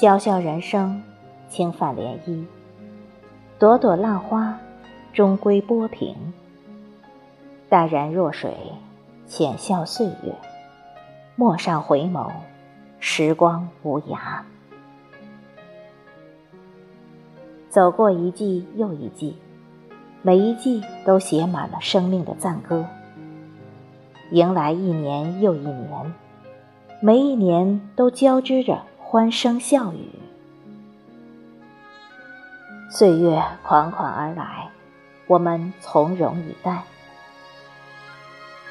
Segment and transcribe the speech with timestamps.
[0.00, 1.02] 潇潇人生，
[1.48, 2.44] 轻泛涟漪；
[3.58, 4.56] 朵朵浪花，
[5.12, 6.14] 终归波平。
[7.68, 8.56] 淡然若水，
[9.26, 10.57] 浅笑岁月。
[11.38, 12.32] 陌上回眸，
[12.98, 14.40] 时光无涯。
[17.70, 19.36] 走过一季又一季，
[20.20, 22.84] 每一季都写满了生命的赞歌。
[24.32, 26.12] 迎来一年又一年，
[27.00, 28.80] 每一年都交织着。
[28.98, 30.08] 欢声笑语，
[32.90, 34.70] 岁月款款而来，
[35.28, 36.82] 我们从容以待，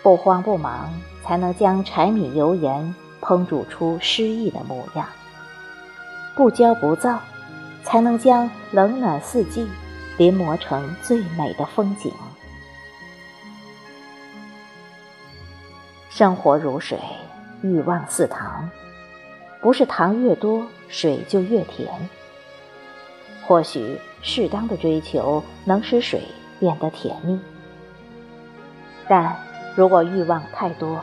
[0.07, 0.89] 不慌不忙，
[1.21, 5.05] 才能将柴米油盐烹煮出诗意的模样；
[6.33, 7.19] 不骄不躁，
[7.83, 9.67] 才能将冷暖四季
[10.15, 12.09] 临摹成最美的风景。
[16.09, 16.97] 生活如水，
[17.61, 18.69] 欲望似糖。
[19.59, 21.91] 不是糖越多，水就越甜。
[23.45, 26.21] 或许适当的追求能使水
[26.61, 27.37] 变得甜蜜，
[29.09, 29.35] 但
[29.77, 31.01] 如果欲望太多，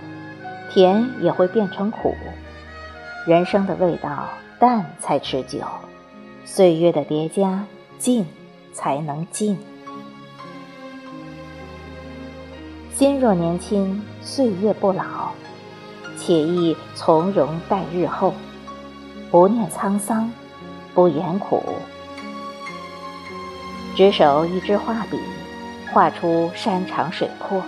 [0.69, 2.17] 甜也会变成苦。
[3.25, 5.61] 人生的味道淡才持久，
[6.45, 7.67] 岁月的叠加
[8.01, 8.27] 静
[8.73, 9.57] 才能静。
[12.93, 15.31] 心若年轻，岁月不老。
[16.19, 18.35] 且意从容待日后，
[19.31, 20.29] 不念沧桑，
[20.95, 21.63] 不言苦，
[23.95, 25.21] 执手一支画笔，
[25.93, 27.61] 画出山长水阔；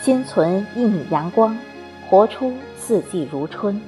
[0.00, 1.56] 心存一米阳光，
[2.08, 3.80] 活出四季如春。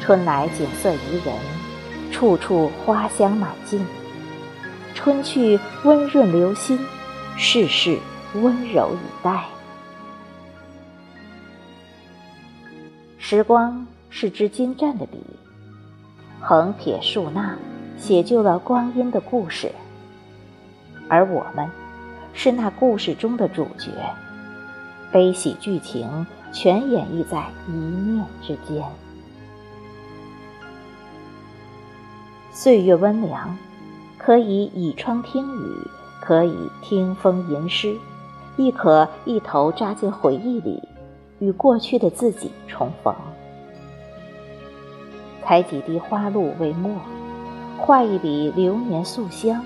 [0.00, 1.34] 春来景色宜人，
[2.12, 3.80] 处处花香满径；
[4.94, 6.78] 春去温润流心，
[7.36, 7.98] 世事
[8.34, 9.44] 温柔以待。
[13.18, 15.18] 时光是支精湛的笔，
[16.40, 17.56] 横撇竖捺，
[17.96, 19.72] 写就了光阴的故事。
[21.08, 21.68] 而我们，
[22.32, 23.90] 是那故事中的主角，
[25.12, 28.84] 悲喜剧情全演绎在一念之间。
[32.52, 33.56] 岁月温凉，
[34.18, 35.88] 可以倚窗听雨，
[36.20, 37.96] 可以听风吟诗，
[38.56, 40.82] 亦可一头扎进回忆里。
[41.38, 43.14] 与过去的自己重逢，
[45.42, 46.92] 采几滴花露为墨，
[47.78, 49.64] 画一笔流年素香，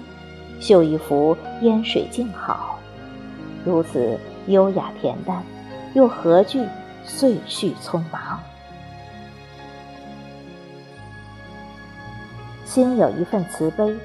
[0.61, 2.79] 绣一幅烟水静好，
[3.65, 4.17] 如此
[4.47, 5.43] 优雅恬淡，
[5.95, 6.67] 又何惧
[7.05, 8.41] 岁序匆忙？
[12.65, 13.97] 心有一份慈悲，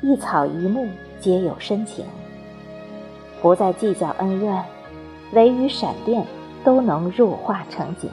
[0.00, 0.88] 一草一木
[1.20, 2.04] 皆有深情，
[3.40, 4.64] 不再计较恩怨，
[5.32, 6.24] 雷雨闪电。
[6.62, 8.10] 都能入画成景。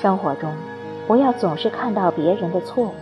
[0.00, 0.50] 生活中，
[1.06, 2.94] 不要总是看到别人的错误，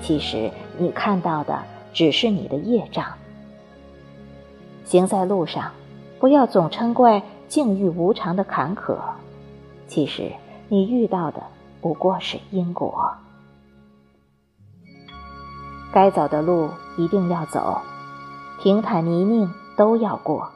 [0.00, 1.60] 其实你看到的
[1.92, 3.04] 只是你的业障。
[4.88, 5.72] 行在路上，
[6.18, 8.96] 不要总嗔怪境遇无常的坎坷，
[9.86, 10.32] 其实
[10.70, 11.42] 你遇到的
[11.82, 13.12] 不过是因果。
[15.92, 17.82] 该走的路一定要走，
[18.62, 20.48] 平坦泥泞都要过。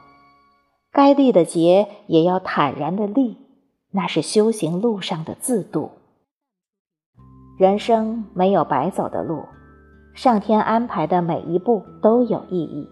[0.91, 3.37] 该历的劫也要坦然的历，
[3.91, 5.91] 那是修行路上的自渡。
[7.59, 9.43] 人生没有白走的路，
[10.15, 12.89] 上天安排的每一步都有意义。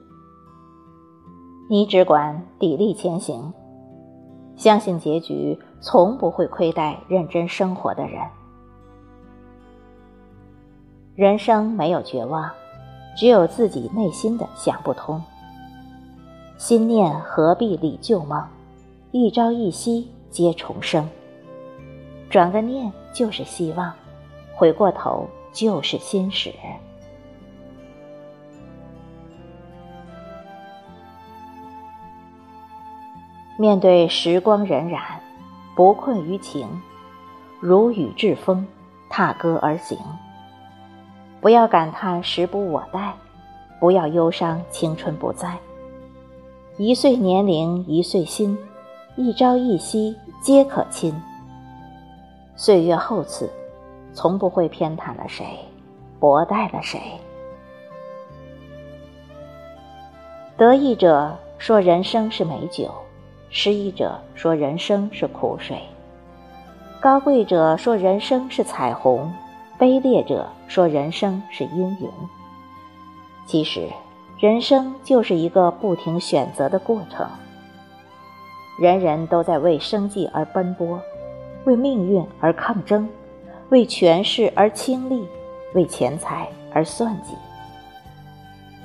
[1.72, 3.54] 你只管砥砺前行，
[4.58, 8.20] 相信结局从不会亏待认真生活的人。
[11.16, 12.52] 人生没有绝望，
[13.16, 15.24] 只有自己内心的想不通。
[16.58, 18.46] 心念何必理旧梦，
[19.12, 21.08] 一朝一夕皆重生。
[22.30, 23.94] 转个念就是希望，
[24.54, 26.52] 回过头就是心始。
[33.58, 35.00] 面对时光荏苒，
[35.76, 36.68] 不困于情，
[37.60, 38.66] 如雨至风，
[39.10, 39.98] 踏歌而行。
[41.40, 43.14] 不要感叹时不我待，
[43.80, 45.58] 不要忧伤青春不在。
[46.78, 48.58] 一岁年龄一岁心，
[49.16, 51.14] 一朝一夕皆可亲。
[52.56, 53.50] 岁月厚赐，
[54.14, 55.46] 从不会偏袒了谁，
[56.20, 57.00] 薄待了谁。
[60.58, 62.92] 得意者说人生是美酒，
[63.54, 65.78] 失意者说人生是苦水，
[67.02, 69.30] 高贵者说人生是彩虹，
[69.78, 72.10] 卑劣者说人生是阴云。
[73.46, 73.90] 其实，
[74.40, 77.28] 人生就是一个不停选择的过程。
[78.80, 80.98] 人人都在为生计而奔波，
[81.66, 83.10] 为命运而抗争，
[83.68, 85.28] 为权势而倾力，
[85.74, 87.36] 为钱财而算计。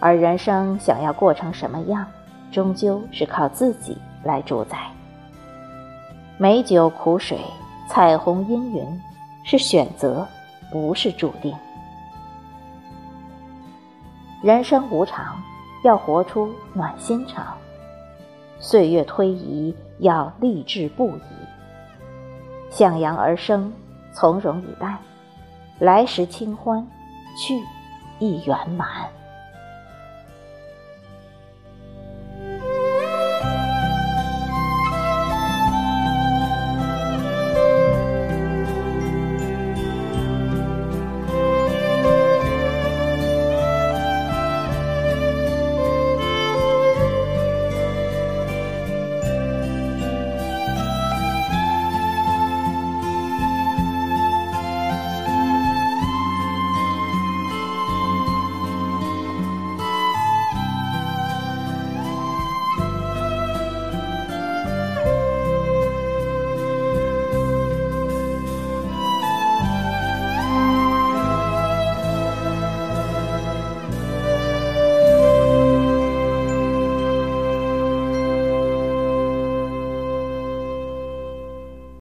[0.01, 2.05] 而人生想要过成什么样，
[2.51, 3.97] 终究是靠自己
[4.27, 4.77] 来主宰。
[6.37, 7.39] 美酒苦水，
[7.89, 9.03] 彩虹阴云，
[9.45, 10.27] 是选择，
[10.71, 11.57] 不是注定。
[14.43, 15.41] 人生无常，
[15.83, 17.57] 要活出暖心肠。
[18.59, 21.23] 岁月推移，要励志不移。
[22.69, 23.73] 向阳而生，
[24.13, 24.99] 从容以待，
[25.79, 26.87] 来时清欢，
[27.39, 27.55] 去
[28.19, 28.89] 亦圆满。